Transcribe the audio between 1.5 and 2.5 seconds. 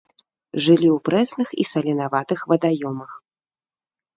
і саленаватых